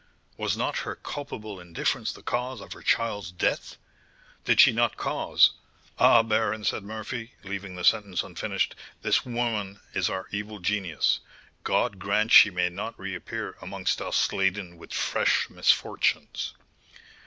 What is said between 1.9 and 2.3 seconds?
the